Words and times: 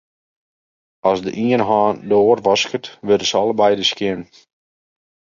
As 1.09 1.19
de 1.25 1.31
iene 1.43 1.65
hân 1.69 1.95
de 2.09 2.15
oar 2.27 2.39
wasket, 2.45 2.85
wurde 3.05 3.25
se 3.29 3.35
allebeide 3.41 3.85
skjin. 3.91 4.19